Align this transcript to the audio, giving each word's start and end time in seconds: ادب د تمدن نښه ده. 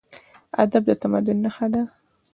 ادب 0.63 0.83
د 0.87 0.91
تمدن 1.01 1.37
نښه 1.43 1.67
ده. 1.73 1.81